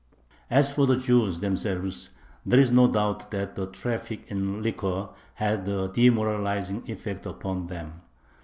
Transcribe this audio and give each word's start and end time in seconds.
As 0.49 0.73
for 0.73 0.87
the 0.87 0.97
Jews 0.97 1.41
themselves, 1.41 2.09
there 2.43 2.59
is 2.59 2.71
no 2.71 2.87
doubt 2.91 3.29
that 3.29 3.55
the 3.55 3.67
traffic 3.67 4.31
in 4.31 4.63
liquor 4.63 5.09
had 5.35 5.67
a 5.67 5.89
demoralizing 5.89 6.89
effect 6.89 7.27
upon 7.27 7.67
them. 7.67 8.01